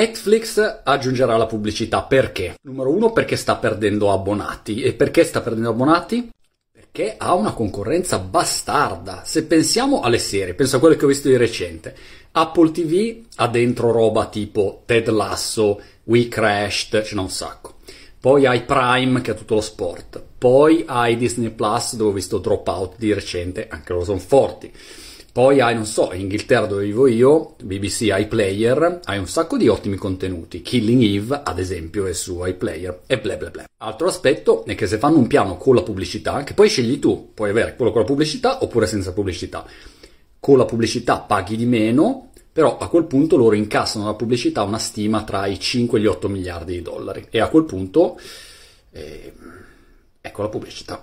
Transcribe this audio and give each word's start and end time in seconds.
Netflix 0.00 0.80
aggiungerà 0.82 1.36
la 1.36 1.44
pubblicità 1.44 2.00
perché? 2.04 2.54
Numero 2.62 2.88
uno 2.88 3.12
perché 3.12 3.36
sta 3.36 3.56
perdendo 3.56 4.10
abbonati. 4.10 4.80
E 4.80 4.94
perché 4.94 5.24
sta 5.24 5.42
perdendo 5.42 5.68
abbonati? 5.68 6.30
Perché 6.72 7.16
ha 7.18 7.34
una 7.34 7.52
concorrenza 7.52 8.18
bastarda. 8.18 9.24
Se 9.26 9.44
pensiamo 9.44 10.00
alle 10.00 10.18
serie, 10.18 10.54
penso 10.54 10.76
a 10.76 10.78
quelle 10.78 10.96
che 10.96 11.04
ho 11.04 11.08
visto 11.08 11.28
di 11.28 11.36
recente. 11.36 11.94
Apple 12.32 12.70
TV 12.70 13.24
ha 13.36 13.48
dentro 13.48 13.92
roba 13.92 14.28
tipo 14.28 14.84
Ted 14.86 15.06
Lasso, 15.08 15.78
We 16.04 16.28
Crashed, 16.28 17.02
ce 17.02 17.14
n'è 17.14 17.20
un 17.20 17.28
sacco. 17.28 17.74
Poi 18.18 18.46
hai 18.46 18.62
Prime 18.62 19.20
che 19.20 19.32
ha 19.32 19.34
tutto 19.34 19.56
lo 19.56 19.60
sport. 19.60 20.22
Poi 20.38 20.82
hai 20.86 21.18
Disney 21.18 21.50
Plus 21.50 21.96
dove 21.96 22.10
ho 22.10 22.14
visto 22.14 22.38
Dropout 22.38 22.94
di 22.96 23.12
recente, 23.12 23.68
anche 23.68 23.92
loro 23.92 24.06
sono 24.06 24.18
forti. 24.18 24.72
Poi 25.32 25.60
hai, 25.60 25.74
non 25.74 25.86
so, 25.86 26.12
in 26.12 26.22
Inghilterra 26.22 26.66
dove 26.66 26.84
vivo 26.84 27.06
io, 27.06 27.54
BBC 27.62 28.08
iPlayer, 28.10 29.00
hai 29.04 29.18
un 29.18 29.28
sacco 29.28 29.56
di 29.56 29.68
ottimi 29.68 29.94
contenuti. 29.94 30.60
Killing 30.60 31.04
Eve, 31.04 31.40
ad 31.44 31.60
esempio, 31.60 32.06
è 32.06 32.12
su 32.12 32.44
iPlayer 32.44 33.02
e 33.06 33.20
bla 33.20 33.36
bla 33.36 33.50
bla. 33.50 33.64
Altro 33.78 34.08
aspetto 34.08 34.64
è 34.64 34.74
che 34.74 34.88
se 34.88 34.98
fanno 34.98 35.18
un 35.18 35.28
piano 35.28 35.56
con 35.56 35.76
la 35.76 35.82
pubblicità, 35.82 36.42
che 36.42 36.54
poi 36.54 36.68
scegli 36.68 36.98
tu, 36.98 37.30
puoi 37.32 37.50
avere 37.50 37.76
quello 37.76 37.92
con 37.92 38.00
la 38.00 38.06
pubblicità 38.08 38.64
oppure 38.64 38.88
senza 38.88 39.12
pubblicità. 39.12 39.64
Con 40.40 40.58
la 40.58 40.64
pubblicità 40.64 41.20
paghi 41.20 41.56
di 41.56 41.66
meno, 41.66 42.32
però 42.52 42.78
a 42.78 42.88
quel 42.88 43.04
punto 43.04 43.36
loro 43.36 43.54
incassano 43.54 44.06
la 44.06 44.14
pubblicità 44.14 44.64
una 44.64 44.78
stima 44.78 45.22
tra 45.22 45.46
i 45.46 45.60
5 45.60 45.96
e 45.96 46.02
gli 46.02 46.06
8 46.06 46.28
miliardi 46.28 46.72
di 46.72 46.82
dollari. 46.82 47.26
E 47.30 47.38
a 47.40 47.48
quel 47.48 47.64
punto... 47.64 48.18
Eh, 48.90 49.32
ecco 50.20 50.42
la 50.42 50.48
pubblicità. 50.48 51.00